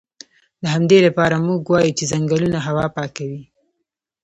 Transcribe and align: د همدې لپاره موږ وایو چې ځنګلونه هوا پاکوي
د 0.61 0.63
همدې 0.75 0.99
لپاره 1.07 1.35
موږ 1.47 1.61
وایو 1.71 1.95
چې 1.97 2.03
ځنګلونه 2.11 2.57
هوا 2.67 2.85
پاکوي 2.95 3.43